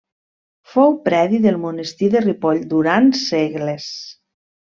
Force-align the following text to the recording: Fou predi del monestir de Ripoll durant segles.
Fou 0.75 0.95
predi 1.07 1.41
del 1.43 1.59
monestir 1.65 2.09
de 2.15 2.23
Ripoll 2.25 2.63
durant 2.73 3.13
segles. 3.23 3.87